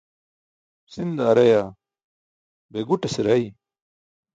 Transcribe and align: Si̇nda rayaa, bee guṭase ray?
Si̇nda 0.91 1.27
rayaa, 1.35 1.67
bee 2.71 2.83
guṭase 2.87 3.21
ray? 3.27 3.43